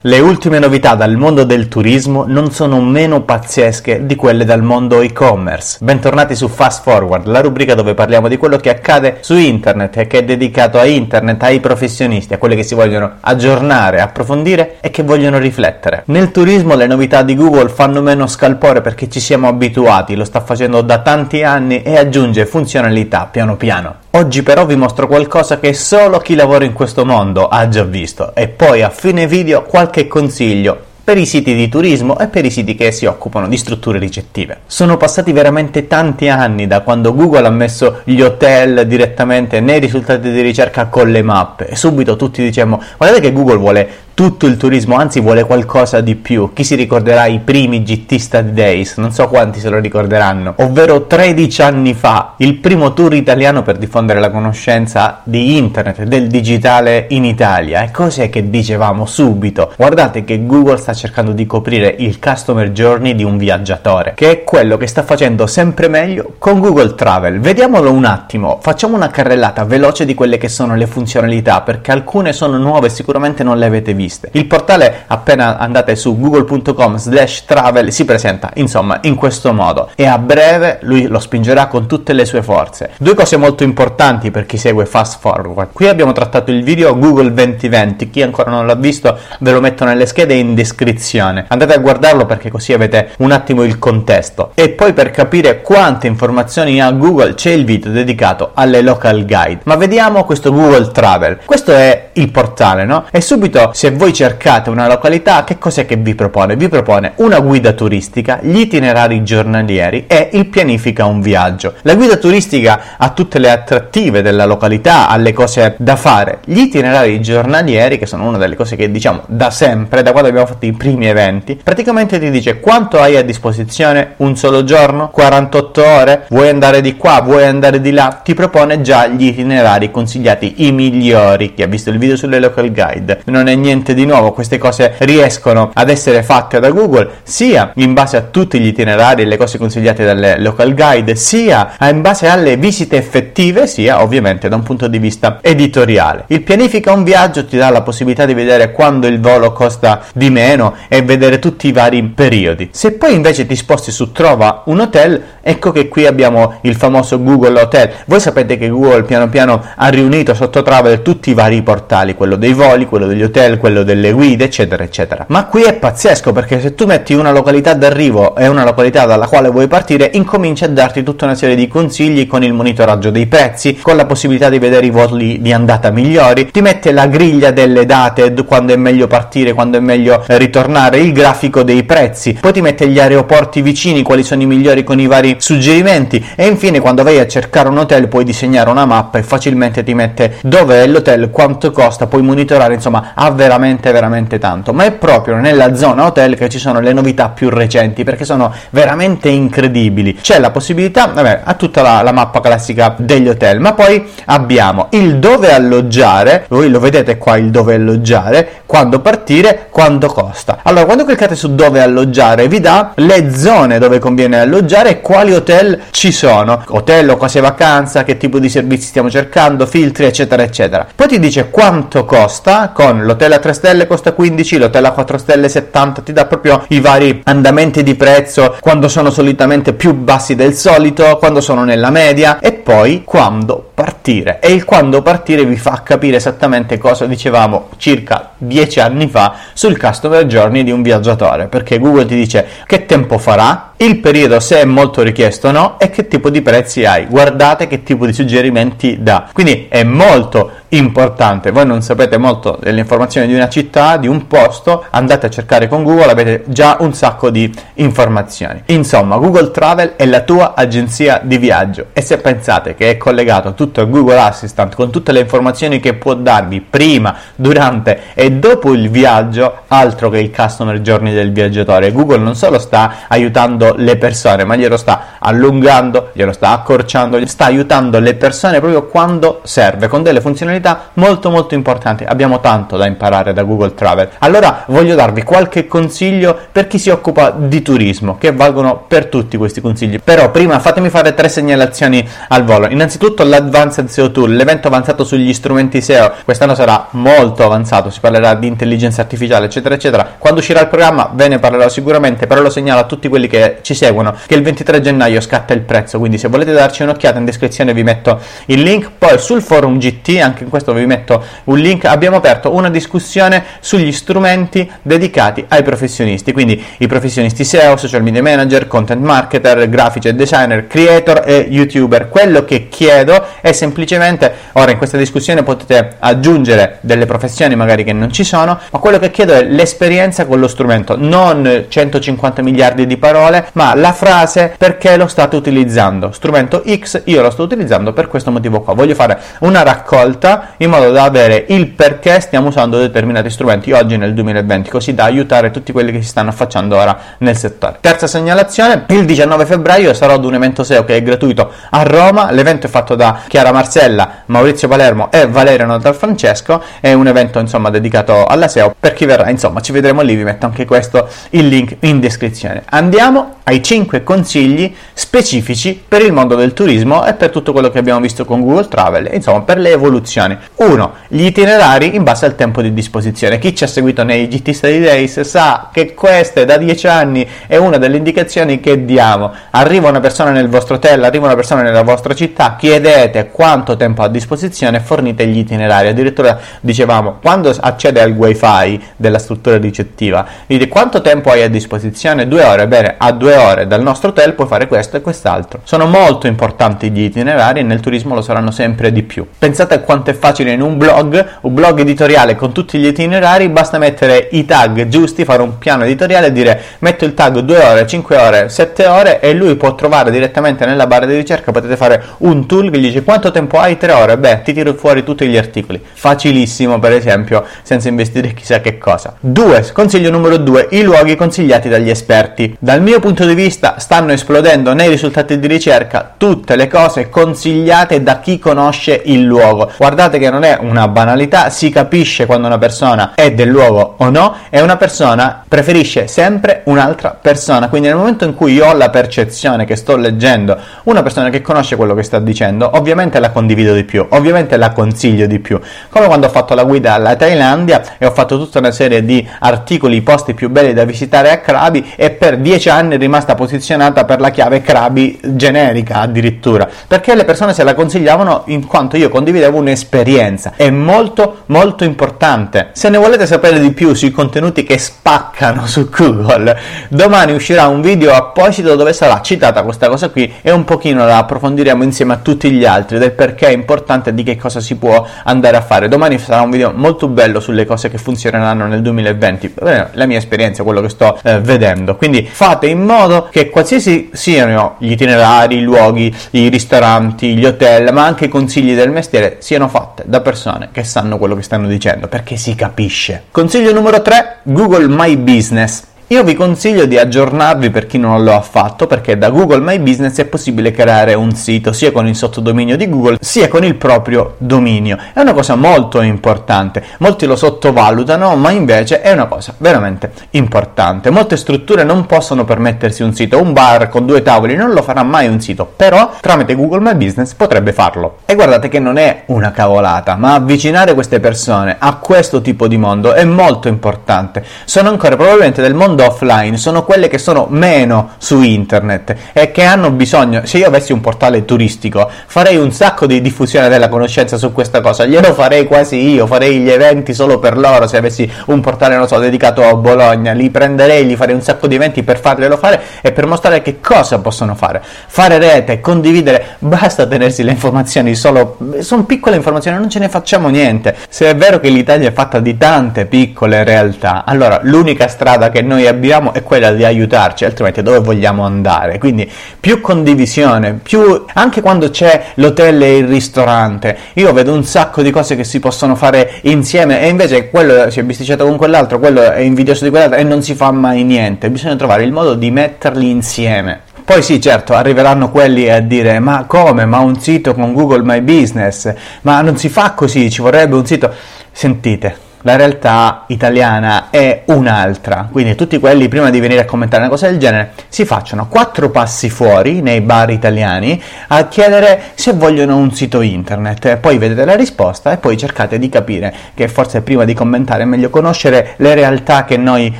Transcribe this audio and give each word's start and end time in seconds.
Le 0.00 0.20
ultime 0.20 0.60
novità 0.60 0.94
dal 0.94 1.16
mondo 1.16 1.42
del 1.42 1.66
turismo 1.66 2.24
non 2.24 2.52
sono 2.52 2.80
meno 2.80 3.22
pazzesche 3.22 4.06
di 4.06 4.14
quelle 4.14 4.44
dal 4.44 4.62
mondo 4.62 5.00
e-commerce. 5.00 5.78
Bentornati 5.80 6.36
su 6.36 6.46
Fast 6.46 6.84
Forward, 6.84 7.26
la 7.26 7.40
rubrica 7.40 7.74
dove 7.74 7.94
parliamo 7.94 8.28
di 8.28 8.36
quello 8.36 8.58
che 8.58 8.70
accade 8.70 9.16
su 9.22 9.34
internet 9.34 9.96
e 9.96 10.06
che 10.06 10.18
è 10.18 10.24
dedicato 10.24 10.78
a 10.78 10.84
internet, 10.84 11.42
ai 11.42 11.58
professionisti, 11.58 12.32
a 12.32 12.38
quelli 12.38 12.54
che 12.54 12.62
si 12.62 12.76
vogliono 12.76 13.14
aggiornare, 13.18 14.00
approfondire 14.00 14.76
e 14.78 14.90
che 14.90 15.02
vogliono 15.02 15.38
riflettere. 15.38 16.04
Nel 16.06 16.30
turismo 16.30 16.76
le 16.76 16.86
novità 16.86 17.22
di 17.22 17.34
Google 17.34 17.68
fanno 17.68 18.00
meno 18.00 18.28
scalpore 18.28 18.82
perché 18.82 19.08
ci 19.08 19.18
siamo 19.18 19.48
abituati, 19.48 20.14
lo 20.14 20.24
sta 20.24 20.40
facendo 20.42 20.80
da 20.80 21.00
tanti 21.00 21.42
anni 21.42 21.82
e 21.82 21.98
aggiunge 21.98 22.46
funzionalità 22.46 23.26
piano 23.28 23.56
piano. 23.56 23.96
Oggi 24.12 24.42
però 24.42 24.64
vi 24.64 24.74
mostro 24.74 25.06
qualcosa 25.06 25.58
che 25.58 25.74
solo 25.74 26.18
chi 26.18 26.34
lavora 26.34 26.64
in 26.64 26.72
questo 26.72 27.04
mondo 27.04 27.46
ha 27.46 27.68
già 27.68 27.84
visto 27.84 28.34
e 28.34 28.48
poi 28.48 28.82
a 28.82 28.88
fine 28.88 29.26
video 29.26 29.64
qualche 29.64 29.87
consiglio 30.06 30.86
per 31.08 31.16
i 31.16 31.24
siti 31.24 31.54
di 31.54 31.70
turismo 31.70 32.18
e 32.18 32.28
per 32.28 32.44
i 32.44 32.50
siti 32.50 32.74
che 32.74 32.92
si 32.92 33.06
occupano 33.06 33.48
di 33.48 33.56
strutture 33.56 33.98
ricettive. 33.98 34.58
Sono 34.66 34.98
passati 34.98 35.32
veramente 35.32 35.86
tanti 35.86 36.28
anni 36.28 36.66
da 36.66 36.82
quando 36.82 37.14
Google 37.14 37.46
ha 37.46 37.50
messo 37.50 38.00
gli 38.04 38.20
hotel 38.20 38.86
direttamente 38.86 39.60
nei 39.60 39.80
risultati 39.80 40.30
di 40.30 40.42
ricerca 40.42 40.88
con 40.88 41.10
le 41.10 41.22
mappe 41.22 41.66
e 41.66 41.76
subito 41.76 42.16
tutti 42.16 42.42
diciamo 42.42 42.82
guardate 42.98 43.22
che 43.22 43.32
Google 43.32 43.56
vuole 43.56 43.90
tutto 44.18 44.46
il 44.46 44.56
turismo, 44.56 44.96
anzi 44.96 45.20
vuole 45.20 45.44
qualcosa 45.44 46.00
di 46.00 46.16
più. 46.16 46.52
Chi 46.52 46.64
si 46.64 46.74
ricorderà 46.74 47.26
i 47.26 47.38
primi 47.38 47.84
GT 47.84 48.16
Study 48.16 48.52
Days? 48.52 48.96
Non 48.96 49.12
so 49.12 49.28
quanti 49.28 49.60
se 49.60 49.68
lo 49.68 49.78
ricorderanno. 49.78 50.54
Ovvero 50.56 51.06
13 51.06 51.62
anni 51.62 51.94
fa, 51.94 52.34
il 52.38 52.56
primo 52.56 52.94
tour 52.94 53.14
italiano 53.14 53.62
per 53.62 53.78
diffondere 53.78 54.18
la 54.18 54.32
conoscenza 54.32 55.20
di 55.22 55.56
internet, 55.56 56.02
del 56.02 56.26
digitale 56.26 57.06
in 57.10 57.24
Italia. 57.24 57.84
E 57.84 57.92
cos'è 57.92 58.28
che 58.28 58.50
dicevamo 58.50 59.06
subito? 59.06 59.72
Guardate 59.76 60.24
che 60.24 60.44
Google 60.44 60.78
sta 60.78 60.94
cercando 60.94 61.30
di 61.30 61.46
coprire 61.46 61.94
il 61.96 62.18
customer 62.18 62.72
journey 62.72 63.14
di 63.14 63.22
un 63.22 63.38
viaggiatore, 63.38 64.14
che 64.16 64.30
è 64.32 64.42
quello 64.42 64.76
che 64.76 64.88
sta 64.88 65.04
facendo 65.04 65.46
sempre 65.46 65.86
meglio 65.86 66.34
con 66.38 66.58
Google 66.58 66.96
Travel. 66.96 67.38
Vediamolo 67.38 67.92
un 67.92 68.04
attimo, 68.04 68.58
facciamo 68.62 68.96
una 68.96 69.10
carrellata 69.10 69.62
veloce 69.62 70.04
di 70.04 70.14
quelle 70.14 70.38
che 70.38 70.48
sono 70.48 70.74
le 70.74 70.88
funzionalità, 70.88 71.60
perché 71.60 71.92
alcune 71.92 72.32
sono 72.32 72.58
nuove 72.58 72.88
e 72.88 72.90
sicuramente 72.90 73.44
non 73.44 73.58
le 73.58 73.66
avete 73.66 73.94
viste 73.94 74.06
viste. 74.08 74.30
Il 74.32 74.46
portale 74.46 75.04
appena 75.06 75.58
andate 75.58 75.94
su 75.94 76.18
google.com 76.18 76.96
slash 76.96 77.44
travel 77.44 77.92
si 77.92 78.04
presenta 78.06 78.50
insomma 78.54 78.98
in 79.02 79.14
questo 79.14 79.52
modo 79.52 79.90
e 79.94 80.06
a 80.06 80.18
breve 80.18 80.78
lui 80.82 81.06
lo 81.06 81.18
spingerà 81.18 81.66
con 81.66 81.86
tutte 81.86 82.14
le 82.14 82.24
sue 82.24 82.42
forze. 82.42 82.90
Due 82.98 83.14
cose 83.14 83.36
molto 83.36 83.62
importanti 83.62 84.30
per 84.30 84.46
chi 84.46 84.56
segue 84.56 84.86
Fast 84.86 85.20
Forward. 85.20 85.72
Qui 85.72 85.86
abbiamo 85.86 86.12
trattato 86.12 86.50
il 86.50 86.64
video 86.64 86.98
Google 86.98 87.32
2020, 87.32 88.10
chi 88.10 88.22
ancora 88.22 88.50
non 88.50 88.66
l'ha 88.66 88.74
visto 88.74 89.18
ve 89.40 89.52
lo 89.52 89.60
metto 89.60 89.84
nelle 89.84 90.06
schede 90.06 90.34
in 90.34 90.54
descrizione. 90.54 91.44
Andate 91.48 91.74
a 91.74 91.78
guardarlo 91.78 92.24
perché 92.24 92.50
così 92.50 92.72
avete 92.72 93.10
un 93.18 93.30
attimo 93.30 93.62
il 93.62 93.78
contesto. 93.78 94.52
E 94.54 94.70
poi 94.70 94.94
per 94.94 95.10
capire 95.10 95.60
quante 95.60 96.06
informazioni 96.06 96.80
ha 96.80 96.90
Google 96.90 97.34
c'è 97.34 97.50
il 97.50 97.64
video 97.64 97.92
dedicato 97.92 98.52
alle 98.54 98.80
local 98.80 99.26
guide. 99.26 99.60
Ma 99.64 99.76
vediamo 99.76 100.24
questo 100.24 100.52
Google 100.52 100.90
Travel. 100.90 101.38
Questo 101.44 101.72
è 101.72 102.10
il 102.14 102.30
portale, 102.30 102.84
no? 102.84 103.04
E 103.10 103.20
subito 103.20 103.70
se 103.74 103.97
voi 103.98 104.12
cercate 104.12 104.70
una 104.70 104.86
località, 104.86 105.42
che 105.42 105.58
cos'è 105.58 105.84
che 105.84 105.96
vi 105.96 106.14
propone? 106.14 106.54
Vi 106.54 106.68
propone 106.68 107.12
una 107.16 107.40
guida 107.40 107.72
turistica, 107.72 108.38
gli 108.40 108.60
itinerari 108.60 109.24
giornalieri 109.24 110.04
e 110.06 110.30
il 110.34 110.46
pianifica 110.46 111.04
un 111.04 111.20
viaggio. 111.20 111.74
La 111.82 111.96
guida 111.96 112.16
turistica 112.16 112.96
ha 112.96 113.10
tutte 113.10 113.40
le 113.40 113.50
attrattive 113.50 114.22
della 114.22 114.44
località, 114.44 115.08
ha 115.08 115.16
le 115.16 115.32
cose 115.32 115.74
da 115.78 115.96
fare. 115.96 116.38
Gli 116.44 116.60
itinerari 116.60 117.20
giornalieri, 117.20 117.98
che 117.98 118.06
sono 118.06 118.28
una 118.28 118.38
delle 118.38 118.54
cose 118.54 118.76
che 118.76 118.88
diciamo 118.88 119.22
da 119.26 119.50
sempre, 119.50 120.02
da 120.02 120.12
quando 120.12 120.28
abbiamo 120.28 120.46
fatto 120.46 120.64
i 120.64 120.72
primi 120.72 121.08
eventi, 121.08 121.60
praticamente 121.60 122.20
ti 122.20 122.30
dice 122.30 122.60
quanto 122.60 123.00
hai 123.00 123.16
a 123.16 123.22
disposizione, 123.22 124.12
un 124.18 124.36
solo 124.36 124.62
giorno, 124.62 125.08
48 125.08 125.84
ore, 125.84 126.26
vuoi 126.28 126.48
andare 126.48 126.80
di 126.80 126.96
qua, 126.96 127.20
vuoi 127.20 127.44
andare 127.44 127.80
di 127.80 127.90
là, 127.90 128.20
ti 128.22 128.34
propone 128.34 128.80
già 128.80 129.08
gli 129.08 129.26
itinerari 129.26 129.90
consigliati, 129.90 130.66
i 130.66 130.70
migliori. 130.70 131.52
Chi 131.54 131.64
ha 131.64 131.66
visto 131.66 131.90
il 131.90 131.98
video 131.98 132.16
sulle 132.16 132.38
local 132.38 132.72
guide 132.72 133.22
non 133.24 133.48
è 133.48 133.56
niente 133.56 133.86
niente 133.88 133.94
di 133.94 134.04
nuovo, 134.04 134.32
queste 134.32 134.58
cose 134.58 134.94
riescono 134.98 135.70
ad 135.72 135.88
essere 135.88 136.22
fatte 136.22 136.60
da 136.60 136.70
Google 136.70 137.10
sia 137.22 137.72
in 137.76 137.94
base 137.94 138.16
a 138.16 138.22
tutti 138.22 138.58
gli 138.58 138.66
itinerari 138.66 139.22
e 139.22 139.24
le 139.24 139.36
cose 139.36 139.58
consigliate 139.58 140.04
dalle 140.04 140.38
local 140.38 140.74
guide, 140.74 141.14
sia 141.14 141.76
in 141.80 142.02
base 142.02 142.28
alle 142.28 142.56
visite 142.56 142.96
effettive, 142.96 143.66
sia 143.66 144.02
ovviamente 144.02 144.48
da 144.48 144.56
un 144.56 144.62
punto 144.62 144.88
di 144.88 144.98
vista 144.98 145.38
editoriale. 145.40 146.24
Il 146.28 146.42
pianifica 146.42 146.92
un 146.92 147.04
viaggio 147.04 147.44
ti 147.46 147.56
dà 147.56 147.70
la 147.70 147.82
possibilità 147.82 148.24
di 148.26 148.34
vedere 148.34 148.72
quando 148.72 149.06
il 149.06 149.20
volo 149.20 149.52
costa 149.52 150.02
di 150.12 150.30
meno 150.30 150.74
e 150.88 151.02
vedere 151.02 151.38
tutti 151.38 151.68
i 151.68 151.72
vari 151.72 152.02
periodi. 152.02 152.70
Se 152.72 152.92
poi 152.92 153.14
invece 153.14 153.46
ti 153.46 153.56
sposti 153.56 153.90
su 153.90 154.12
trova 154.12 154.62
un 154.66 154.80
hotel, 154.80 155.22
ecco 155.40 155.72
che 155.72 155.88
qui 155.88 156.06
abbiamo 156.06 156.58
il 156.62 156.74
famoso 156.74 157.22
Google 157.22 157.60
Hotel. 157.60 157.90
Voi 158.06 158.20
sapete 158.20 158.58
che 158.58 158.68
Google 158.68 159.04
piano 159.04 159.28
piano 159.28 159.62
ha 159.76 159.88
riunito 159.88 160.34
sotto 160.34 160.62
Travel 160.62 161.02
tutti 161.02 161.30
i 161.30 161.34
vari 161.34 161.62
portali, 161.62 162.14
quello 162.14 162.36
dei 162.36 162.52
voli, 162.52 162.86
quello 162.86 163.06
degli 163.06 163.22
hotel, 163.22 163.58
quello 163.58 163.77
delle 163.82 164.12
guide, 164.12 164.44
eccetera, 164.44 164.82
eccetera. 164.82 165.24
Ma 165.28 165.46
qui 165.46 165.62
è 165.62 165.74
pazzesco 165.74 166.32
perché 166.32 166.60
se 166.60 166.74
tu 166.74 166.86
metti 166.86 167.14
una 167.14 167.32
località 167.32 167.74
d'arrivo 167.74 168.36
e 168.36 168.46
una 168.48 168.64
località 168.64 169.06
dalla 169.06 169.26
quale 169.26 169.48
vuoi 169.48 169.66
partire, 169.66 170.10
incomincia 170.14 170.66
a 170.66 170.68
darti 170.68 171.02
tutta 171.02 171.24
una 171.24 171.34
serie 171.34 171.54
di 171.54 171.68
consigli 171.68 172.26
con 172.26 172.42
il 172.42 172.52
monitoraggio 172.52 173.10
dei 173.10 173.26
prezzi, 173.26 173.76
con 173.76 173.96
la 173.96 174.06
possibilità 174.06 174.48
di 174.48 174.58
vedere 174.58 174.86
i 174.86 174.90
voli 174.90 175.40
di 175.40 175.52
andata 175.52 175.90
migliori, 175.90 176.50
ti 176.50 176.60
mette 176.60 176.92
la 176.92 177.06
griglia 177.06 177.50
delle 177.50 177.86
date, 177.86 178.34
quando 178.44 178.72
è 178.72 178.76
meglio 178.76 179.06
partire, 179.06 179.52
quando 179.52 179.78
è 179.78 179.80
meglio 179.80 180.24
ritornare, 180.26 180.98
il 180.98 181.12
grafico 181.12 181.62
dei 181.62 181.82
prezzi, 181.84 182.36
poi 182.40 182.52
ti 182.52 182.60
mette 182.60 182.88
gli 182.88 182.98
aeroporti 182.98 183.62
vicini, 183.62 184.02
quali 184.02 184.22
sono 184.22 184.42
i 184.42 184.46
migliori 184.46 184.84
con 184.84 185.00
i 185.00 185.06
vari 185.06 185.36
suggerimenti 185.38 186.24
e 186.34 186.46
infine 186.46 186.80
quando 186.80 187.02
vai 187.02 187.18
a 187.18 187.26
cercare 187.26 187.68
un 187.68 187.78
hotel 187.78 188.08
puoi 188.08 188.24
disegnare 188.24 188.70
una 188.70 188.86
mappa 188.86 189.18
e 189.18 189.22
facilmente 189.22 189.82
ti 189.82 189.94
mette 189.94 190.36
dove 190.42 190.82
è 190.82 190.86
l'hotel, 190.86 191.30
quanto 191.30 191.70
costa, 191.70 192.06
puoi 192.06 192.22
monitorare, 192.22 192.74
insomma, 192.74 193.12
ha 193.14 193.30
veramente 193.30 193.57
veramente 193.58 193.92
veramente 193.92 194.38
tanto. 194.38 194.72
Ma 194.72 194.84
è 194.84 194.92
proprio 194.92 195.36
nella 195.36 195.74
zona 195.74 196.06
hotel 196.06 196.36
che 196.36 196.48
ci 196.48 196.58
sono 196.58 196.80
le 196.80 196.92
novità 196.92 197.28
più 197.28 197.50
recenti 197.50 198.04
perché 198.04 198.24
sono 198.24 198.52
veramente 198.70 199.28
incredibili. 199.28 200.14
C'è 200.14 200.38
la 200.38 200.50
possibilità 200.50 201.06
vabbè 201.06 201.42
ha 201.44 201.54
tutta 201.54 201.82
la, 201.82 202.02
la 202.02 202.12
mappa 202.12 202.40
classica 202.40 202.94
degli 202.96 203.28
hotel 203.28 203.60
ma 203.60 203.74
poi 203.74 204.06
abbiamo 204.26 204.86
il 204.90 205.18
dove 205.18 205.52
alloggiare 205.52 206.46
voi 206.48 206.70
lo 206.70 206.78
vedete 206.78 207.18
qua 207.18 207.36
il 207.36 207.50
dove 207.50 207.74
alloggiare 207.74 208.62
quando 208.64 209.00
partire 209.00 209.66
quanto 209.70 210.06
costa. 210.08 210.60
Allora 210.62 210.84
quando 210.84 211.04
cliccate 211.04 211.34
su 211.34 211.54
dove 211.54 211.82
alloggiare 211.82 212.48
vi 212.48 212.60
dà 212.60 212.92
le 212.96 213.34
zone 213.34 213.78
dove 213.78 213.98
conviene 213.98 214.40
alloggiare 214.40 214.90
e 214.90 215.00
quali 215.00 215.34
hotel 215.34 215.80
ci 215.90 216.12
sono. 216.12 216.62
Hotel 216.68 217.08
o 217.10 217.16
case 217.16 217.40
vacanza 217.40 218.04
che 218.04 218.16
tipo 218.16 218.38
di 218.38 218.48
servizi 218.48 218.86
stiamo 218.86 219.10
cercando 219.10 219.66
filtri 219.66 220.04
eccetera 220.04 220.42
eccetera. 220.42 220.86
Poi 220.94 221.08
ti 221.08 221.18
dice 221.18 221.50
quanto 221.50 222.04
costa 222.04 222.70
con 222.72 223.02
l'hotel 223.04 223.32
a 223.32 223.38
3 223.48 223.52
stelle 223.54 223.86
costa 223.86 224.12
15, 224.12 224.58
l'hotel 224.58 224.84
a 224.84 224.90
4 224.90 225.16
stelle 225.16 225.48
70, 225.48 226.02
ti 226.02 226.12
dà 226.12 226.26
proprio 226.26 226.64
i 226.68 226.80
vari 226.80 227.22
andamenti 227.24 227.82
di 227.82 227.94
prezzo 227.94 228.56
quando 228.60 228.88
sono 228.88 229.08
solitamente 229.10 229.72
più 229.72 229.94
bassi 229.94 230.34
del 230.34 230.52
solito, 230.52 231.16
quando 231.16 231.40
sono 231.40 231.64
nella 231.64 231.90
media 231.90 232.40
e 232.40 232.52
poi 232.52 233.04
quando 233.04 233.67
partire. 233.78 234.40
E 234.40 234.50
il 234.50 234.64
quando 234.64 235.02
partire 235.02 235.44
vi 235.44 235.56
fa 235.56 235.82
capire 235.84 236.16
esattamente 236.16 236.78
cosa 236.78 237.06
dicevamo 237.06 237.68
circa 237.76 238.30
10 238.36 238.80
anni 238.80 239.06
fa 239.06 239.34
sul 239.52 239.78
customer 239.78 240.26
journey 240.26 240.64
di 240.64 240.72
un 240.72 240.82
viaggiatore, 240.82 241.46
perché 241.46 241.78
Google 241.78 242.04
ti 242.04 242.16
dice 242.16 242.44
che 242.66 242.86
tempo 242.86 243.18
farà, 243.18 243.74
il 243.76 244.00
periodo 244.00 244.40
se 244.40 244.60
è 244.60 244.64
molto 244.64 245.02
richiesto 245.02 245.48
o 245.48 245.50
no 245.52 245.78
e 245.78 245.90
che 245.90 246.08
tipo 246.08 246.30
di 246.30 246.42
prezzi 246.42 246.84
hai. 246.84 247.06
Guardate 247.06 247.68
che 247.68 247.84
tipo 247.84 248.06
di 248.06 248.12
suggerimenti 248.12 249.00
dà. 249.00 249.28
Quindi 249.32 249.66
è 249.68 249.84
molto 249.84 250.50
importante. 250.70 251.52
Voi 251.52 251.64
non 251.64 251.80
sapete 251.80 252.18
molto 252.18 252.58
delle 252.60 252.80
informazioni 252.80 253.28
di 253.28 253.34
una 253.34 253.48
città, 253.48 253.96
di 253.96 254.08
un 254.08 254.26
posto, 254.26 254.84
andate 254.90 255.26
a 255.26 255.30
cercare 255.30 255.68
con 255.68 255.84
Google, 255.84 256.10
avete 256.10 256.42
già 256.48 256.78
un 256.80 256.92
sacco 256.92 257.30
di 257.30 257.54
informazioni. 257.74 258.62
Insomma, 258.66 259.16
Google 259.16 259.52
Travel 259.52 259.94
è 259.94 260.06
la 260.06 260.22
tua 260.22 260.54
agenzia 260.56 261.20
di 261.22 261.38
viaggio 261.38 261.86
e 261.92 262.00
se 262.00 262.18
pensate 262.18 262.74
che 262.74 262.90
è 262.90 262.96
collegato 262.96 263.54
tutto 263.54 263.67
a 263.76 263.84
Google 263.84 264.18
Assistant 264.18 264.74
con 264.74 264.90
tutte 264.90 265.12
le 265.12 265.20
informazioni 265.20 265.80
che 265.80 265.94
può 265.94 266.14
darvi 266.14 266.60
prima, 266.60 267.14
durante 267.34 268.00
e 268.14 268.32
dopo 268.32 268.72
il 268.72 268.88
viaggio, 268.88 269.58
altro 269.68 270.08
che 270.08 270.18
il 270.18 270.34
customer 270.34 270.80
journey 270.80 271.12
del 271.12 271.32
viaggiatore. 271.32 271.92
Google 271.92 272.18
non 272.18 272.34
solo 272.34 272.58
sta 272.58 273.06
aiutando 273.08 273.74
le 273.76 273.96
persone, 273.96 274.44
ma 274.44 274.56
glielo 274.56 274.76
sta 274.76 275.16
allungando, 275.18 276.10
glielo 276.12 276.32
sta 276.32 276.52
accorciando, 276.52 277.24
sta 277.26 277.44
aiutando 277.44 277.98
le 277.98 278.14
persone 278.14 278.60
proprio 278.60 278.86
quando 278.86 279.40
serve 279.44 279.88
con 279.88 280.02
delle 280.02 280.20
funzionalità 280.20 280.90
molto 280.94 281.30
molto 281.30 281.54
importanti. 281.54 282.04
Abbiamo 282.04 282.40
tanto 282.40 282.76
da 282.76 282.86
imparare 282.86 283.32
da 283.32 283.42
Google 283.42 283.74
Travel. 283.74 284.08
Allora 284.18 284.64
voglio 284.66 284.94
darvi 284.94 285.22
qualche 285.22 285.66
consiglio 285.66 286.36
per 286.50 286.66
chi 286.66 286.78
si 286.78 286.90
occupa 286.90 287.30
di 287.36 287.60
turismo, 287.62 288.16
che 288.18 288.32
valgono 288.32 288.84
per 288.86 289.06
tutti 289.06 289.36
questi 289.36 289.60
consigli. 289.60 290.00
Però 290.02 290.30
prima 290.30 290.58
fatemi 290.58 290.88
fare 290.88 291.14
tre 291.14 291.28
segnalazioni 291.28 292.06
al 292.28 292.44
volo. 292.44 292.68
Innanzitutto 292.68 293.24
l'advice 293.24 293.56
Advanced 293.58 293.88
SEO 293.88 294.12
Tool, 294.12 294.36
l'evento 294.36 294.68
avanzato 294.68 295.02
sugli 295.02 295.32
strumenti 295.34 295.80
SEO, 295.80 296.12
quest'anno 296.24 296.54
sarà 296.54 296.86
molto 296.90 297.44
avanzato, 297.44 297.90
si 297.90 297.98
parlerà 297.98 298.34
di 298.34 298.46
intelligenza 298.46 299.00
artificiale, 299.00 299.46
eccetera, 299.46 299.74
eccetera. 299.74 300.14
Quando 300.16 300.38
uscirà 300.38 300.60
il 300.60 300.68
programma 300.68 301.10
ve 301.12 301.26
ne 301.26 301.40
parlerò 301.40 301.68
sicuramente, 301.68 302.28
però 302.28 302.40
lo 302.40 302.50
segnalo 302.50 302.80
a 302.80 302.84
tutti 302.84 303.08
quelli 303.08 303.26
che 303.26 303.58
ci 303.62 303.74
seguono 303.74 304.14
che 304.26 304.36
il 304.36 304.42
23 304.42 304.80
gennaio 304.80 305.20
scatta 305.20 305.54
il 305.54 305.62
prezzo, 305.62 305.98
quindi 305.98 306.18
se 306.18 306.28
volete 306.28 306.52
darci 306.52 306.84
un'occhiata 306.84 307.18
in 307.18 307.24
descrizione 307.24 307.74
vi 307.74 307.82
metto 307.82 308.20
il 308.46 308.62
link, 308.62 308.90
poi 308.96 309.18
sul 309.18 309.42
forum 309.42 309.78
GT, 309.78 310.20
anche 310.22 310.44
in 310.44 310.50
questo 310.50 310.72
vi 310.72 310.86
metto 310.86 311.20
un 311.44 311.58
link, 311.58 311.84
abbiamo 311.84 312.16
aperto 312.16 312.54
una 312.54 312.70
discussione 312.70 313.44
sugli 313.58 313.90
strumenti 313.90 314.70
dedicati 314.82 315.44
ai 315.48 315.64
professionisti, 315.64 316.32
quindi 316.32 316.62
i 316.78 316.86
professionisti 316.86 317.42
SEO, 317.42 317.76
social 317.76 318.04
media 318.04 318.22
manager, 318.22 318.68
content 318.68 319.02
marketer, 319.02 319.68
grafici 319.68 320.06
e 320.06 320.14
designer, 320.14 320.68
creator 320.68 321.22
e 321.26 321.48
youtuber. 321.50 322.08
Quello 322.08 322.44
che 322.44 322.68
chiedo 322.68 323.24
semplicemente, 323.52 324.32
ora 324.52 324.70
in 324.70 324.78
questa 324.78 324.96
discussione 324.96 325.42
potete 325.42 325.96
aggiungere 325.98 326.78
delle 326.80 327.06
professioni 327.06 327.56
magari 327.56 327.84
che 327.84 327.92
non 327.92 328.12
ci 328.12 328.24
sono, 328.24 328.58
ma 328.70 328.78
quello 328.78 328.98
che 328.98 329.10
chiedo 329.10 329.32
è 329.32 329.42
l'esperienza 329.42 330.26
con 330.26 330.40
lo 330.40 330.48
strumento, 330.48 330.96
non 330.96 331.66
150 331.68 332.42
miliardi 332.42 332.86
di 332.86 332.96
parole, 332.96 333.48
ma 333.52 333.74
la 333.74 333.92
frase 333.92 334.54
perché 334.56 334.96
lo 334.96 335.06
state 335.06 335.36
utilizzando. 335.36 336.12
Strumento 336.12 336.62
X, 336.66 337.02
io 337.04 337.22
lo 337.22 337.30
sto 337.30 337.42
utilizzando 337.42 337.92
per 337.92 338.08
questo 338.08 338.30
motivo 338.30 338.60
qua. 338.60 338.74
Voglio 338.74 338.94
fare 338.94 339.18
una 339.40 339.62
raccolta 339.62 340.54
in 340.58 340.70
modo 340.70 340.90
da 340.90 341.04
avere 341.04 341.46
il 341.48 341.68
perché 341.68 342.20
stiamo 342.20 342.48
usando 342.48 342.78
determinati 342.78 343.30
strumenti 343.30 343.72
oggi 343.72 343.96
nel 343.96 344.14
2020, 344.14 344.70
così 344.70 344.94
da 344.94 345.04
aiutare 345.04 345.50
tutti 345.50 345.72
quelli 345.72 345.92
che 345.92 346.02
si 346.02 346.08
stanno 346.08 346.30
affacciando 346.30 346.76
ora 346.76 346.98
nel 347.18 347.36
settore. 347.36 347.78
Terza 347.80 348.06
segnalazione, 348.06 348.84
il 348.88 349.04
19 349.04 349.46
febbraio 349.46 349.94
sarò 349.94 350.14
ad 350.14 350.24
un 350.24 350.34
evento 350.34 350.64
SEO 350.64 350.84
che 350.84 350.96
è 350.96 351.02
gratuito 351.02 351.50
a 351.70 351.82
Roma, 351.82 352.30
l'evento 352.30 352.66
è 352.66 352.70
fatto 352.70 352.94
da 352.94 353.20
Chiara 353.26 353.37
Marcella, 353.52 354.22
Maurizio 354.26 354.68
Palermo 354.68 355.10
e 355.10 355.26
Valerio 355.26 355.66
Notal 355.66 355.94
Francesco, 355.94 356.62
è 356.80 356.92
un 356.92 357.06
evento 357.06 357.38
insomma 357.38 357.70
dedicato 357.70 358.26
alla 358.26 358.48
SEO, 358.48 358.74
per 358.78 358.92
chi 358.94 359.06
verrà 359.06 359.30
insomma 359.30 359.60
ci 359.60 359.72
vedremo 359.72 360.02
lì, 360.02 360.14
vi 360.14 360.24
metto 360.24 360.46
anche 360.46 360.64
questo 360.64 361.08
il 361.30 361.48
link 361.48 361.76
in 361.80 362.00
descrizione. 362.00 362.62
Andiamo 362.70 363.36
ai 363.44 363.62
5 363.62 364.02
consigli 364.02 364.74
specifici 364.92 365.80
per 365.86 366.02
il 366.02 366.12
mondo 366.12 366.34
del 366.34 366.52
turismo 366.52 367.06
e 367.06 367.14
per 367.14 367.30
tutto 367.30 367.52
quello 367.52 367.70
che 367.70 367.78
abbiamo 367.78 368.00
visto 368.00 368.24
con 368.24 368.42
Google 368.42 368.68
Travel, 368.68 369.10
insomma 369.12 369.40
per 369.42 369.58
le 369.58 369.70
evoluzioni. 369.70 370.36
1. 370.56 370.92
Gli 371.08 371.24
itinerari 371.24 371.94
in 371.94 372.02
base 372.02 372.26
al 372.26 372.34
tempo 372.34 372.60
di 372.60 372.74
disposizione. 372.74 373.38
Chi 373.38 373.54
ci 373.54 373.64
ha 373.64 373.66
seguito 373.66 374.02
nei 374.02 374.28
GT 374.28 374.50
Study 374.50 374.80
Days 374.80 375.20
sa 375.20 375.70
che 375.72 375.94
queste 375.94 376.44
da 376.44 376.56
10 376.56 376.86
anni 376.86 377.28
è 377.46 377.56
una 377.56 377.78
delle 377.78 377.96
indicazioni 377.96 378.60
che 378.60 378.84
diamo. 378.84 379.32
Arriva 379.50 379.88
una 379.88 380.00
persona 380.00 380.30
nel 380.30 380.48
vostro 380.48 380.74
hotel, 380.76 381.04
arriva 381.04 381.26
una 381.26 381.34
persona 381.34 381.62
nella 381.62 381.82
vostra 381.82 382.14
città, 382.14 382.56
chiedete 382.58 383.17
quanto 383.26 383.76
tempo 383.76 384.02
ha 384.02 384.06
a 384.06 384.08
disposizione 384.08 384.80
fornite 384.80 385.26
gli 385.26 385.38
itinerari. 385.38 385.88
Addirittura 385.88 386.38
dicevamo, 386.60 387.18
quando 387.20 387.54
accede 387.58 388.00
al 388.00 388.12
wifi 388.12 388.80
della 388.96 389.18
struttura 389.18 389.58
ricettiva, 389.58 390.26
dite 390.46 390.68
quanto 390.68 391.00
tempo 391.00 391.30
hai 391.30 391.42
a 391.42 391.48
disposizione? 391.48 392.28
Due 392.28 392.42
ore, 392.42 392.66
bene, 392.66 392.94
a 392.96 393.12
due 393.12 393.36
ore 393.36 393.66
dal 393.66 393.82
nostro 393.82 394.10
hotel 394.10 394.34
puoi 394.34 394.46
fare 394.46 394.66
questo 394.66 394.96
e 394.96 395.00
quest'altro. 395.00 395.60
Sono 395.64 395.86
molto 395.86 396.26
importanti 396.26 396.90
gli 396.90 397.02
itinerari 397.02 397.60
e 397.60 397.62
nel 397.62 397.80
turismo 397.80 398.14
lo 398.14 398.22
saranno 398.22 398.50
sempre 398.50 398.92
di 398.92 399.02
più. 399.02 399.26
Pensate 399.38 399.74
a 399.74 399.80
quanto 399.80 400.10
è 400.10 400.14
facile 400.14 400.52
in 400.52 400.62
un 400.62 400.76
blog, 400.76 401.26
un 401.42 401.54
blog 401.54 401.80
editoriale 401.80 402.36
con 402.36 402.52
tutti 402.52 402.78
gli 402.78 402.86
itinerari, 402.86 403.48
basta 403.48 403.78
mettere 403.78 404.28
i 404.32 404.44
tag 404.44 404.88
giusti, 404.88 405.24
fare 405.24 405.42
un 405.42 405.58
piano 405.58 405.84
editoriale 405.84 406.26
e 406.26 406.32
dire 406.32 406.60
metto 406.80 407.04
il 407.04 407.14
tag 407.14 407.38
2 407.38 407.58
ore, 407.58 407.86
5 407.86 408.16
ore, 408.16 408.48
7 408.48 408.86
ore 408.86 409.20
e 409.20 409.32
lui 409.32 409.56
può 409.56 409.74
trovare 409.74 410.10
direttamente 410.10 410.64
nella 410.66 410.86
barra 410.86 411.06
di 411.06 411.14
ricerca, 411.14 411.52
potete 411.52 411.76
fare 411.76 412.02
un 412.18 412.46
tool 412.46 412.70
che 412.70 412.78
gli 412.78 412.86
dice 412.86 413.02
quanto 413.08 413.30
tempo 413.30 413.58
hai? 413.58 413.78
3 413.78 413.92
ore, 413.92 414.18
beh 414.18 414.42
ti 414.42 414.52
tiro 414.52 414.74
fuori 414.74 415.02
tutti 415.02 415.26
gli 415.26 415.38
articoli. 415.38 415.82
Facilissimo 415.82 416.78
per 416.78 416.92
esempio, 416.92 417.42
senza 417.62 417.88
investire 417.88 418.34
chissà 418.34 418.60
che 418.60 418.76
cosa. 418.76 419.14
2. 419.18 419.70
Consiglio 419.72 420.10
numero 420.10 420.36
2, 420.36 420.68
i 420.72 420.82
luoghi 420.82 421.16
consigliati 421.16 421.70
dagli 421.70 421.88
esperti. 421.88 422.54
Dal 422.60 422.82
mio 422.82 423.00
punto 423.00 423.24
di 423.24 423.34
vista 423.34 423.78
stanno 423.78 424.12
esplodendo 424.12 424.74
nei 424.74 424.90
risultati 424.90 425.38
di 425.38 425.46
ricerca 425.46 426.16
tutte 426.18 426.54
le 426.54 426.68
cose 426.68 427.08
consigliate 427.08 428.02
da 428.02 428.20
chi 428.20 428.38
conosce 428.38 429.00
il 429.06 429.22
luogo. 429.22 429.72
Guardate 429.78 430.18
che 430.18 430.28
non 430.28 430.42
è 430.42 430.58
una 430.60 430.86
banalità, 430.86 431.48
si 431.48 431.70
capisce 431.70 432.26
quando 432.26 432.46
una 432.46 432.58
persona 432.58 433.12
è 433.14 433.32
del 433.32 433.48
luogo 433.48 433.94
o 433.96 434.10
no 434.10 434.34
e 434.50 434.60
una 434.60 434.76
persona 434.76 435.44
preferisce 435.48 436.08
sempre 436.08 436.60
un'altra 436.64 437.16
persona. 437.18 437.70
Quindi 437.70 437.88
nel 437.88 437.96
momento 437.96 438.26
in 438.26 438.34
cui 438.34 438.52
io 438.52 438.66
ho 438.66 438.74
la 438.74 438.90
percezione 438.90 439.64
che 439.64 439.76
sto 439.76 439.96
leggendo 439.96 440.58
una 440.82 441.02
persona 441.02 441.30
che 441.30 441.40
conosce 441.40 441.74
quello 441.74 441.94
che 441.94 442.02
sta 442.02 442.18
dicendo, 442.18 442.70
ovviamente 442.74 442.96
la 442.98 443.30
condivido 443.30 443.74
di 443.74 443.84
più, 443.84 444.04
ovviamente 444.10 444.56
la 444.56 444.72
consiglio 444.72 445.26
di 445.26 445.38
più. 445.38 445.60
Come 445.88 446.06
quando 446.06 446.26
ho 446.26 446.30
fatto 446.30 446.54
la 446.54 446.64
guida 446.64 446.94
alla 446.94 447.14
Thailandia 447.14 447.96
e 447.96 448.06
ho 448.06 448.10
fatto 448.10 448.36
tutta 448.36 448.58
una 448.58 448.72
serie 448.72 449.04
di 449.04 449.26
articoli, 449.40 450.00
posti 450.02 450.34
più 450.34 450.50
belli 450.50 450.72
da 450.72 450.84
visitare 450.84 451.30
a 451.30 451.38
Krabi 451.38 451.92
e 451.94 452.10
per 452.10 452.38
dieci 452.38 452.68
anni 452.68 452.96
è 452.96 452.98
rimasta 452.98 453.36
posizionata 453.36 454.04
per 454.04 454.20
la 454.20 454.30
chiave 454.30 454.60
Krabi 454.60 455.20
generica 455.22 456.00
addirittura, 456.00 456.68
perché 456.88 457.14
le 457.14 457.24
persone 457.24 457.54
se 457.54 457.62
la 457.62 457.74
consigliavano 457.74 458.42
in 458.46 458.66
quanto 458.66 458.96
io 458.96 459.08
condividevo 459.08 459.58
un'esperienza. 459.58 460.54
È 460.56 460.68
molto 460.70 461.42
molto 461.46 461.84
importante. 461.84 462.70
Se 462.72 462.88
ne 462.88 462.98
volete 462.98 463.26
sapere 463.26 463.60
di 463.60 463.70
più 463.70 463.94
sui 463.94 464.10
contenuti 464.10 464.64
che 464.64 464.78
spaccano 464.78 465.66
su 465.66 465.88
Google, 465.88 466.56
domani 466.88 467.32
uscirà 467.32 467.68
un 467.68 467.80
video 467.80 468.14
apposito 468.14 468.74
dove 468.74 468.92
sarà 468.92 469.20
citata 469.20 469.62
questa 469.62 469.88
cosa 469.88 470.08
qui 470.08 470.32
e 470.42 470.50
un 470.50 470.64
pochino 470.64 471.04
la 471.04 471.18
approfondiremo 471.18 471.82
insieme 471.82 472.14
a 472.14 472.16
tutti 472.16 472.50
gli 472.50 472.64
altri 472.64 472.87
del 472.96 473.12
perché 473.12 473.48
è 473.48 473.50
importante 473.50 474.10
e 474.10 474.14
di 474.14 474.22
che 474.22 474.36
cosa 474.36 474.60
si 474.60 474.76
può 474.76 475.06
andare 475.24 475.56
a 475.56 475.60
fare. 475.60 475.88
Domani 475.88 476.18
sarà 476.18 476.40
un 476.40 476.50
video 476.50 476.72
molto 476.74 477.08
bello 477.08 477.40
sulle 477.40 477.66
cose 477.66 477.90
che 477.90 477.98
funzioneranno 477.98 478.66
nel 478.66 478.80
2020, 478.80 479.54
la 479.92 480.06
mia 480.06 480.18
esperienza, 480.18 480.62
quello 480.62 480.80
che 480.80 480.88
sto 480.88 481.18
eh, 481.22 481.40
vedendo. 481.40 481.96
Quindi 481.96 482.26
fate 482.30 482.68
in 482.68 482.82
modo 482.82 483.28
che 483.30 483.50
qualsiasi 483.50 484.10
siano 484.12 484.76
gli 484.78 484.92
itinerari, 484.92 485.56
i 485.56 485.62
luoghi, 485.62 486.14
i 486.30 486.48
ristoranti, 486.48 487.34
gli 487.34 487.44
hotel, 487.44 487.92
ma 487.92 488.04
anche 488.04 488.26
i 488.26 488.28
consigli 488.28 488.74
del 488.74 488.90
mestiere 488.90 489.36
siano 489.40 489.68
fatte 489.68 490.04
da 490.06 490.20
persone 490.20 490.68
che 490.72 490.84
sanno 490.84 491.18
quello 491.18 491.34
che 491.34 491.42
stanno 491.42 491.66
dicendo, 491.66 492.08
perché 492.08 492.36
si 492.36 492.54
capisce. 492.54 493.24
Consiglio 493.30 493.72
numero 493.72 494.00
3, 494.00 494.38
Google 494.44 494.86
My 494.88 495.16
Business. 495.16 495.96
Io 496.10 496.24
vi 496.24 496.32
consiglio 496.32 496.86
di 496.86 496.96
aggiornarvi 496.96 497.68
per 497.68 497.86
chi 497.86 497.98
non 497.98 498.24
lo 498.24 498.34
ha 498.34 498.40
fatto 498.40 498.86
perché 498.86 499.18
da 499.18 499.28
Google 499.28 499.60
My 499.60 499.78
Business 499.78 500.16
è 500.16 500.24
possibile 500.24 500.70
creare 500.70 501.12
un 501.12 501.34
sito 501.34 501.74
sia 501.74 501.92
con 501.92 502.06
il 502.06 502.16
sottodominio 502.16 502.78
di 502.78 502.88
Google 502.88 503.18
sia 503.20 503.48
con 503.48 503.62
il 503.62 503.74
proprio 503.74 504.36
dominio. 504.38 504.96
È 505.12 505.20
una 505.20 505.34
cosa 505.34 505.54
molto 505.54 506.00
importante, 506.00 506.82
molti 507.00 507.26
lo 507.26 507.36
sottovalutano 507.36 508.36
ma 508.36 508.50
invece 508.52 509.02
è 509.02 509.12
una 509.12 509.26
cosa 509.26 509.52
veramente 509.58 510.10
importante. 510.30 511.10
Molte 511.10 511.36
strutture 511.36 511.84
non 511.84 512.06
possono 512.06 512.46
permettersi 512.46 513.02
un 513.02 513.12
sito, 513.12 513.38
un 513.38 513.52
bar 513.52 513.90
con 513.90 514.06
due 514.06 514.22
tavoli 514.22 514.56
non 514.56 514.70
lo 514.70 514.80
farà 514.80 515.02
mai 515.02 515.28
un 515.28 515.42
sito, 515.42 515.70
però 515.76 516.12
tramite 516.22 516.54
Google 516.54 516.80
My 516.80 516.94
Business 516.94 517.34
potrebbe 517.34 517.74
farlo. 517.74 518.20
E 518.24 518.34
guardate 518.34 518.68
che 518.68 518.78
non 518.78 518.96
è 518.96 519.24
una 519.26 519.50
cavolata, 519.50 520.16
ma 520.16 520.32
avvicinare 520.32 520.94
queste 520.94 521.20
persone 521.20 521.76
a 521.78 521.96
questo 521.96 522.40
tipo 522.40 522.66
di 522.66 522.78
mondo 522.78 523.12
è 523.12 523.24
molto 523.24 523.68
importante. 523.68 524.42
Sono 524.64 524.88
ancora 524.88 525.14
probabilmente 525.14 525.60
del 525.60 525.74
mondo 525.74 525.96
mondo 525.98 526.06
offline 526.06 526.56
sono 526.56 526.84
quelle 526.84 527.08
che 527.08 527.18
sono 527.18 527.46
meno 527.50 528.10
su 528.18 528.40
internet 528.40 529.14
e 529.32 529.50
che 529.50 529.64
hanno 529.64 529.90
bisogno, 529.90 530.42
se 530.44 530.58
io 530.58 530.68
avessi 530.68 530.92
un 530.92 531.00
portale 531.00 531.44
turistico 531.44 532.08
farei 532.26 532.56
un 532.56 532.70
sacco 532.70 533.06
di 533.06 533.20
diffusione 533.20 533.68
della 533.68 533.88
conoscenza 533.88 534.36
su 534.36 534.52
questa 534.52 534.80
cosa, 534.80 535.04
glielo 535.04 535.34
farei 535.34 535.66
quasi 535.66 535.96
io, 535.96 536.26
farei 536.26 536.58
gli 536.58 536.70
eventi 536.70 537.12
solo 537.12 537.38
per 537.38 537.58
loro 537.58 537.86
se 537.88 537.96
avessi 537.96 538.30
un 538.46 538.60
portale, 538.60 538.96
non 538.96 539.08
so, 539.08 539.18
dedicato 539.18 539.64
a 539.64 539.74
Bologna, 539.74 540.32
li 540.32 540.50
prenderei, 540.50 541.04
gli 541.04 541.16
farei 541.16 541.34
un 541.34 541.42
sacco 541.42 541.66
di 541.66 541.74
eventi 541.74 542.02
per 542.02 542.20
farglielo 542.20 542.56
fare 542.56 542.80
e 543.00 543.12
per 543.12 543.26
mostrare 543.26 543.62
che 543.62 543.80
cosa 543.80 544.18
possono 544.18 544.54
fare. 544.54 544.82
Fare 545.06 545.38
rete, 545.38 545.80
condividere, 545.80 546.56
basta 546.58 547.06
tenersi 547.06 547.42
le 547.42 547.52
informazioni 547.52 548.14
solo, 548.14 548.58
sono 548.80 549.04
piccole 549.04 549.36
informazioni, 549.36 549.78
non 549.78 549.90
ce 549.90 549.98
ne 549.98 550.08
facciamo 550.08 550.48
niente. 550.48 550.94
Se 551.08 551.28
è 551.28 551.34
vero 551.34 551.58
che 551.58 551.68
l'Italia 551.68 552.08
è 552.08 552.12
fatta 552.12 552.38
di 552.38 552.56
tante 552.56 553.06
piccole 553.06 553.64
realtà, 553.64 554.24
allora 554.24 554.60
l'unica 554.62 555.08
strada 555.08 555.50
che 555.50 555.62
noi 555.62 555.86
abbiamo 555.88 556.32
è 556.32 556.42
quella 556.42 556.72
di 556.72 556.84
aiutarci, 556.84 557.44
altrimenti 557.44 557.82
dove 557.82 557.98
vogliamo 557.98 558.44
andare? 558.44 558.98
Quindi 558.98 559.30
più 559.58 559.80
condivisione, 559.80 560.74
più 560.74 561.24
anche 561.32 561.60
quando 561.60 561.90
c'è 561.90 562.32
l'hotel 562.34 562.82
e 562.82 562.96
il 562.98 563.08
ristorante, 563.08 563.96
io 564.14 564.32
vedo 564.32 564.52
un 564.52 564.64
sacco 564.64 565.02
di 565.02 565.10
cose 565.10 565.36
che 565.36 565.44
si 565.44 565.58
possono 565.58 565.94
fare 565.96 566.40
insieme 566.42 567.00
e 567.00 567.08
invece 567.08 567.50
quello 567.50 567.90
si 567.90 568.00
è 568.00 568.02
bisticciato 568.02 568.44
con 568.44 568.56
quell'altro, 568.56 568.98
quello 568.98 569.22
è 569.22 569.40
invidioso 569.40 569.84
di 569.84 569.90
quell'altro 569.90 570.18
e 570.18 570.22
non 570.22 570.42
si 570.42 570.54
fa 570.54 570.70
mai 570.70 571.02
niente, 571.02 571.50
bisogna 571.50 571.76
trovare 571.76 572.04
il 572.04 572.12
modo 572.12 572.34
di 572.34 572.50
metterli 572.50 573.08
insieme. 573.10 573.80
Poi 574.04 574.22
sì, 574.22 574.40
certo, 574.40 574.72
arriveranno 574.72 575.30
quelli 575.30 575.68
a 575.68 575.80
dire 575.80 576.18
ma 576.18 576.44
come? 576.46 576.86
Ma 576.86 576.98
un 577.00 577.20
sito 577.20 577.52
con 577.52 577.74
Google 577.74 578.02
My 578.02 578.22
Business? 578.22 578.90
Ma 579.20 579.42
non 579.42 579.58
si 579.58 579.68
fa 579.68 579.90
così, 579.90 580.30
ci 580.30 580.40
vorrebbe 580.40 580.76
un 580.76 580.86
sito. 580.86 581.12
Sentite, 581.52 582.27
la 582.42 582.56
realtà 582.56 583.24
italiana 583.28 584.10
è 584.10 584.42
un'altra. 584.46 585.28
Quindi 585.30 585.54
tutti 585.54 585.78
quelli 585.78 586.08
prima 586.08 586.30
di 586.30 586.40
venire 586.40 586.60
a 586.60 586.64
commentare 586.64 587.02
una 587.02 587.10
cosa 587.10 587.28
del 587.28 587.38
genere 587.38 587.72
si 587.88 588.04
facciano 588.04 588.48
quattro 588.48 588.90
passi 588.90 589.30
fuori 589.30 589.80
nei 589.80 590.00
bar 590.00 590.30
italiani 590.30 591.00
a 591.28 591.46
chiedere 591.46 592.00
se 592.14 592.32
vogliono 592.32 592.76
un 592.76 592.92
sito 592.92 593.20
internet. 593.20 593.96
Poi 593.96 594.18
vedete 594.18 594.44
la 594.44 594.54
risposta 594.54 595.12
e 595.12 595.16
poi 595.16 595.36
cercate 595.36 595.78
di 595.78 595.88
capire 595.88 596.34
che 596.54 596.68
forse 596.68 597.02
prima 597.02 597.24
di 597.24 597.34
commentare 597.34 597.82
è 597.82 597.86
meglio 597.86 598.10
conoscere 598.10 598.74
le 598.76 598.94
realtà 598.94 599.44
che 599.44 599.56
noi 599.56 599.94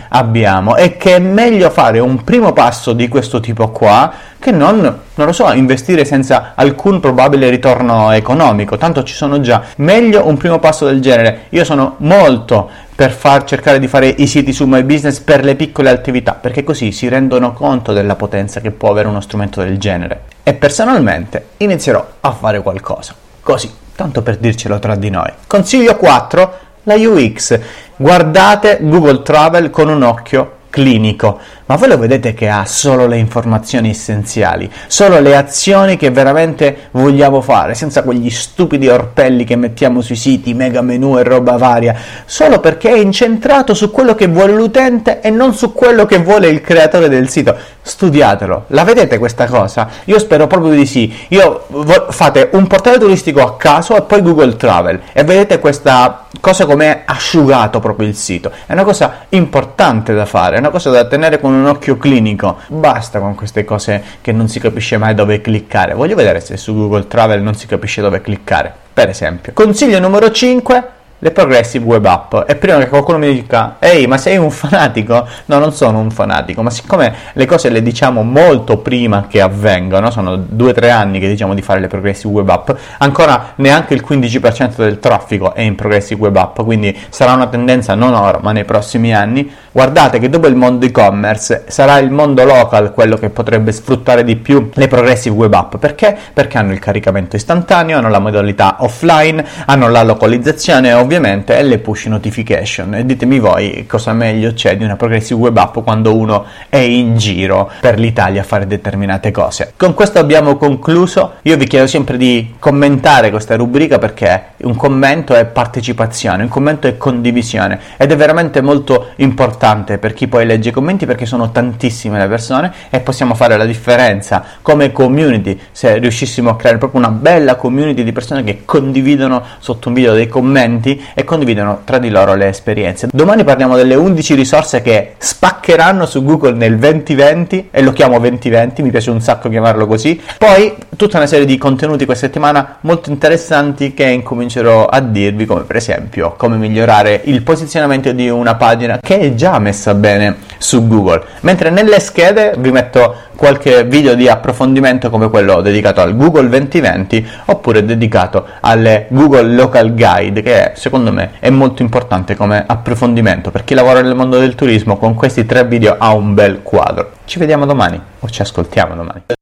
abbiamo 0.11 0.76
e 0.76 0.97
che 0.97 1.16
è 1.16 1.18
meglio 1.18 1.71
fare 1.71 1.99
un 1.99 2.23
primo 2.25 2.52
passo 2.52 2.92
di 2.92 3.09
questo 3.09 3.40
tipo 3.40 3.71
qua 3.71 4.12
che 4.38 4.52
non, 4.52 4.80
non 4.80 5.26
lo 5.26 5.33
so, 5.33 5.50
investire 5.52 6.04
senza 6.04 6.52
alcun 6.54 7.00
probabile 7.00 7.50
ritorno 7.50 8.12
economico, 8.12 8.76
tanto 8.76 9.02
ci 9.02 9.14
sono 9.14 9.40
già. 9.40 9.62
Meglio 9.76 10.26
un 10.26 10.37
primo 10.37 10.59
passo 10.59 10.85
del 10.85 11.00
genere. 11.00 11.47
Io 11.50 11.64
sono 11.64 11.97
molto 11.99 12.71
per 12.95 13.11
far 13.11 13.45
cercare 13.45 13.78
di 13.78 13.88
fare 13.88 14.09
i 14.09 14.26
siti 14.26 14.52
su 14.52 14.66
My 14.66 14.83
Business 14.83 15.21
per 15.21 15.45
le 15.45 15.54
piccole 15.57 15.90
attività, 15.90 16.33
perché 16.33 16.64
così 16.64 16.92
si 16.92 17.09
rendono 17.09 17.52
conto 17.52 17.92
della 17.92 18.14
potenza 18.14 18.61
che 18.61 18.71
può 18.71 18.90
avere 18.90 19.09
uno 19.09 19.21
strumento 19.21 19.62
del 19.62 19.78
genere. 19.78 20.23
E 20.42 20.54
personalmente 20.54 21.50
inizierò 21.59 22.04
a 22.21 22.30
fare 22.33 22.62
qualcosa. 22.62 23.14
Così, 23.40 23.73
tanto 23.95 24.23
per 24.23 24.37
dircelo 24.37 24.78
tra 24.78 24.95
di 24.95 25.11
noi. 25.11 25.30
Consiglio 25.47 25.97
4, 25.97 26.52
la 26.85 26.95
UX. 26.95 27.59
Guardate 27.97 28.78
Google 28.83 29.23
Travel 29.23 29.71
con 29.71 29.88
un 29.88 30.02
occhio 30.02 30.57
clinico, 30.78 31.40
ma 31.66 31.75
voi 31.75 31.88
lo 31.88 31.99
vedete 31.99 32.35
che 32.35 32.49
ha 32.49 32.64
solo 32.64 33.08
le 33.08 33.16
informazioni 33.16 33.90
essenziali, 33.90 34.70
solo 34.87 35.18
le 35.18 35.35
azioni 35.35 35.97
che 35.97 36.11
veramente 36.11 36.88
vogliamo 36.92 37.40
fare, 37.40 37.75
senza 37.75 38.04
quegli 38.04 38.30
stupidi 38.30 38.87
orpelli 38.87 39.42
che 39.42 39.56
mettiamo 39.56 40.00
sui 40.00 40.14
siti, 40.14 40.54
mega 40.54 40.80
menu 40.80 41.18
e 41.18 41.25
roba 41.25 41.56
varia, 41.56 41.97
solo 42.26 42.61
perché 42.61 42.90
è 42.90 42.99
incentrato 42.99 43.75
su 43.75 43.90
quello 43.90 44.14
che 44.14 44.28
vuole 44.28 44.52
l'utente 44.52 45.20
e 45.20 45.30
non 45.30 45.52
su 45.52 45.73
quello 45.73 46.06
che 46.06 46.18
vuole 46.18 46.47
il 46.47 46.61
creatore 46.61 47.08
del 47.08 47.28
sito. 47.28 47.56
Studiatelo, 47.82 48.66
la 48.68 48.85
vedete 48.85 49.18
questa 49.18 49.47
cosa? 49.47 49.88
Io 50.04 50.18
spero 50.20 50.47
proprio 50.47 50.73
di 50.73 50.87
sì. 50.87 51.12
Io 51.28 51.66
fate 52.11 52.50
un 52.52 52.68
portale 52.68 52.99
turistico 52.99 53.40
a 53.40 53.56
caso 53.56 53.97
e 53.97 54.02
poi 54.02 54.23
Google 54.23 54.54
Travel 54.56 55.00
e 55.12 55.25
vedete 55.25 55.58
questa 55.58 56.26
cosa 56.40 56.66
come 56.66 57.02
asciugato 57.04 57.80
proprio 57.80 58.09
il 58.09 58.14
sito. 58.14 58.50
È 58.66 58.73
una 58.73 58.85
cosa 58.85 59.26
importante 59.30 60.14
da 60.14 60.26
fare, 60.26 60.57
è 60.57 60.59
una 60.59 60.71
cosa 60.71 60.90
da 60.90 61.07
tenere 61.07 61.40
con 61.40 61.52
un 61.52 61.66
occhio 61.66 61.97
clinico. 61.97 62.59
Basta 62.68 63.18
con 63.18 63.35
queste 63.35 63.64
cose 63.64 64.02
che 64.21 64.33
non 64.33 64.49
si 64.49 64.61
capisce 64.61 64.97
mai 64.97 65.14
dove 65.14 65.40
cliccare. 65.40 65.95
Voglio 65.95 66.14
vedere 66.14 66.40
se 66.40 66.57
su 66.57 66.75
Google 66.75 67.07
Travel 67.07 67.42
non 67.42 67.54
si 67.54 67.66
capisce 67.66 68.00
dove 68.00 68.21
cliccare. 68.21 68.73
Per 68.92 69.09
esempio. 69.09 69.52
Consiglio 69.52 70.00
numero 70.00 70.30
5 70.30 70.97
le 71.19 71.31
progressive 71.31 71.85
web 71.85 72.05
app. 72.05 72.35
E 72.47 72.57
prima 72.57 72.79
che 72.79 72.89
qualcuno 72.89 73.19
mi 73.19 73.33
dica 73.33 73.77
ehi 73.79 74.07
ma 74.07 74.17
sei 74.17 74.37
un 74.37 74.51
fanatico? 74.51 75.27
No 75.47 75.59
non 75.59 75.73
sono 75.73 75.99
un 75.99 76.11
fanatico 76.11 76.63
ma 76.63 76.71
siccome 76.71 77.15
le 77.33 77.47
cose 77.47 77.69
le 77.71 77.83
diciamo 77.83 78.23
molto 78.23 78.79
prima 78.79 79.27
che 79.29 79.41
avvengano 79.41 80.11
sono 80.11 80.37
due 80.37 80.71
o 80.71 80.73
tre 80.73 80.91
anni 80.91 81.19
che 81.19 81.29
diciamo 81.29 81.55
di 81.55 81.63
fare 81.63 81.81
le 81.81 81.89
progressive 81.89 82.33
web 82.33 82.49
app 82.49 82.71
ancora 82.99 83.53
neanche 83.57 83.95
il 83.95 84.05
15% 84.09 84.77
del 84.77 84.99
traffico 84.99 85.55
è 85.55 85.63
in 85.63 85.75
progressive 85.75 86.21
web 86.21 86.37
app 86.37 86.61
quindi 86.63 86.97
sarà 87.09 87.33
una 87.33 87.49
tendenza 87.49 87.95
non 87.95 88.15
ora 88.15 88.39
ma 88.43 88.53
nei 88.53 88.65
prossimi 88.65 89.15
anni. 89.15 89.51
Guardate 89.73 90.19
che 90.19 90.29
dopo 90.29 90.47
il 90.47 90.57
mondo 90.57 90.87
e-commerce 90.87 91.65
sarà 91.69 91.99
il 91.99 92.11
mondo 92.11 92.45
local 92.45 92.93
quello 92.93 93.17
che 93.17 93.31
potrebbe 93.31 93.73
sfruttare 93.73 94.25
di 94.25 94.37
più 94.37 94.71
le 94.73 94.89
progressive 94.89 95.35
web 95.35 95.53
app. 95.53 95.77
Perché? 95.77 96.17
perché 96.33 96.59
hanno 96.59 96.73
il 96.73 96.79
caricamento 96.79 97.37
istantaneo 97.37 97.99
hanno 97.99 98.09
la 98.09 98.19
modalità 98.19 98.77
offline 98.81 99.45
hanno 99.67 99.89
la 99.89 100.03
localizzazione 100.03 100.93
ovviamente 100.93 101.08
è 101.09 101.62
le 101.62 101.79
push 101.79 102.07
notification 102.07 102.95
e 102.95 103.07
ditemi 103.07 103.38
voi 103.38 103.85
cosa 103.88 104.12
meglio 104.12 104.53
c'è 104.53 104.77
di 104.77 104.85
una 104.85 104.97
progressive 104.97 105.41
web 105.41 105.57
app 105.57 105.79
quando 105.79 106.15
uno 106.15 106.45
è 106.69 106.77
in 106.77 107.17
giro 107.17 107.71
per 107.81 107.99
l'Italia 107.99 108.43
a 108.43 108.45
fare 108.45 108.67
determinate 108.67 109.31
cose. 109.31 109.73
Con 109.77 109.95
questo 109.95 110.19
abbiamo 110.19 110.57
concluso, 110.57 111.35
io 111.43 111.57
vi 111.57 111.67
chiedo 111.67 111.87
sempre 111.87 112.17
di 112.17 112.55
commentare 112.59 113.31
questa 113.31 113.57
rubrica 113.57 113.99
perché 113.99 114.43
un 114.59 114.77
commento 114.77 115.35
è 115.35 115.47
partecipazione, 115.47 116.43
un 116.43 116.49
commento 116.49 116.87
è 116.87 116.97
condivisione 116.97 117.81
ed 117.97 118.12
è 118.12 118.17
veramente 118.17 118.61
molto 118.61 119.09
importante 119.17 119.99
per 119.99 120.12
chi 120.12 120.29
poi 120.29 120.47
legge 120.47 120.69
i 120.69 120.73
commenti 120.73 121.07
perché 121.07 121.27
sono 121.27 121.50
tantissime 121.50 122.19
le 122.19 122.29
persone 122.29 122.73
e 122.91 123.00
possiamo 123.00 123.35
fare 123.35 123.57
la 123.57 123.65
differenza 123.65 124.45
come 124.62 124.93
community 124.93 125.59
se 125.73 125.99
riuscissimo 125.99 126.50
a 126.50 126.57
creare 126.57 126.79
proprio 126.79 127.00
una 127.00 127.11
bella 127.11 127.57
community 127.57 128.05
di 128.05 128.12
persone 128.12 128.45
che 128.45 128.62
condividono 128.65 129.43
sotto 129.59 129.88
un 129.88 129.95
video 129.95 130.12
dei 130.15 130.29
commenti 130.29 130.98
e 131.14 131.25
condividono 131.25 131.81
tra 131.85 131.99
di 131.99 132.11
loro 132.11 132.35
le 132.35 132.49
esperienze. 132.49 133.09
Domani 133.12 133.45
parliamo 133.45 133.76
delle 133.76 133.95
11 133.95 134.35
risorse 134.35 134.83
che 134.83 135.14
spaccheranno 135.19 136.07
su 136.07 136.23
Google 136.23 136.52
nel 136.52 136.78
2020 136.78 137.69
e 137.71 137.83
lo 137.83 137.93
chiamo 137.93 138.19
2020, 138.19 138.83
mi 138.83 138.90
piace 138.90 139.11
un 139.11 139.21
sacco 139.21 139.49
chiamarlo 139.49 139.87
così. 139.87 140.21
Poi 140.38 140.75
tutta 140.97 141.19
una 141.19 141.26
serie 141.26 141.47
di 141.47 141.57
contenuti 141.59 142.05
questa 142.05 142.26
settimana 142.26 142.78
molto 142.81 143.11
interessanti 143.11 143.95
che 143.95 144.05
incomincerò 144.05 144.87
a 144.87 145.00
dirvi 145.00 145.45
come 145.45 145.62
per 145.62 145.76
esempio 145.76 146.35
come 146.37 146.57
migliorare 146.57 147.21
il 147.25 147.43
posizionamento 147.43 148.12
di 148.12 148.28
una 148.28 148.55
pagina 148.55 148.99
che 149.00 149.19
è 149.19 149.35
già 149.35 149.59
messa 149.59 149.95
bene 149.95 150.37
su 150.59 150.87
Google. 150.87 151.25
Mentre 151.41 151.71
nelle 151.71 152.00
schede 152.00 152.55
vi 152.59 152.71
metto 152.71 153.15
qualche 153.37 153.85
video 153.85 154.15
di 154.15 154.29
approfondimento 154.29 155.11
come 155.11 155.31
quello 155.31 155.61
dedicato 155.61 156.00
al 156.00 156.17
Google 156.17 156.49
2020 156.49 157.27
oppure 157.47 157.85
dedicato 157.85 158.45
alle 158.61 159.07
Google 159.11 159.55
Local 159.55 159.95
Guide 159.95 160.43
che 160.43 160.73
secondo 160.75 161.12
me 161.12 161.31
è 161.38 161.49
molto 161.49 161.83
importante 161.83 162.35
come 162.35 162.65
approfondimento 162.67 163.50
per 163.50 163.65
chi 163.65 163.75
lavora 163.75 164.00
nel 164.00 164.17
mondo 164.17 164.38
del 164.38 164.55
turismo 164.57 164.97
con 164.97 165.15
questi 165.15 165.47
tre 165.47 165.65
video 165.65 165.97
ha 165.99 166.12
un 166.12 166.35
bel 166.35 166.61
quadro. 166.62 167.12
Ci 167.25 167.38
vediamo 167.38 167.65
domani 167.65 168.00
o 168.19 168.29
ci 168.29 168.43
ascoltiamo 168.43 168.95
domani. 168.95 169.23